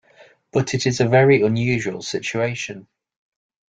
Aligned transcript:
'But 0.51 0.73
it 0.73 0.87
is 0.87 0.99
a 0.99 1.07
very 1.07 1.43
unusual 1.43 2.01
situation. 2.01 2.87